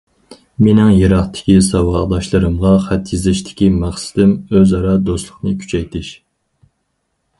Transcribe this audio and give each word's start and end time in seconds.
مېنىڭ 0.67 0.87
يىراقتىكى 0.99 1.57
ساۋاقداشلىرىمغا 1.67 2.71
خەت 2.85 3.13
يېزىشتىكى 3.17 3.69
مەقسىتىم 3.77 4.33
ئۆزئارا 4.57 4.97
دوستلۇقنى 5.11 5.55
كۈچەيتىش. 5.63 6.11